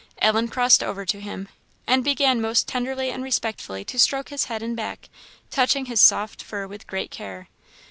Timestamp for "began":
2.03-2.41